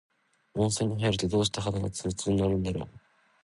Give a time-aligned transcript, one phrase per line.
[0.55, 2.89] 温泉に入ると、どうして肌がつるつるになるんだろう。